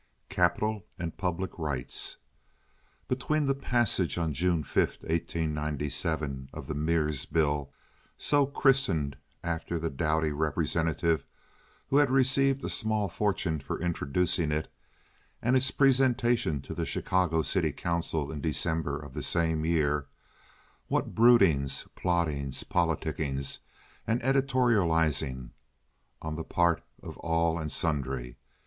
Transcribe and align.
Capital 0.29 0.83
and 0.97 1.15
Public 1.15 1.51
Rights 1.59 2.17
Between 3.07 3.45
the 3.45 3.53
passage 3.53 4.17
on 4.17 4.33
June 4.33 4.63
5, 4.63 4.79
1897, 5.03 6.49
of 6.51 6.65
the 6.65 6.73
Mears 6.73 7.25
bill—so 7.27 8.47
christened 8.47 9.17
after 9.43 9.77
the 9.77 9.91
doughty 9.91 10.31
representative 10.31 11.27
who 11.89 11.97
had 11.97 12.09
received 12.09 12.63
a 12.63 12.67
small 12.69 13.09
fortune 13.09 13.59
for 13.59 13.79
introducing 13.79 14.51
it—and 14.51 15.55
its 15.55 15.69
presentation 15.69 16.63
to 16.63 16.73
the 16.73 16.87
Chicago 16.87 17.43
City 17.43 17.71
Council 17.71 18.31
in 18.31 18.41
December 18.41 18.99
of 18.99 19.13
the 19.13 19.21
same 19.21 19.63
year, 19.65 20.07
what 20.87 21.13
broodings, 21.13 21.85
plottings, 21.93 22.63
politickings, 22.63 23.59
and 24.07 24.19
editorializings 24.23 25.51
on 26.23 26.35
the 26.37 26.43
part 26.43 26.81
of 27.03 27.19
all 27.19 27.59
and 27.59 27.71
sundry! 27.71 28.37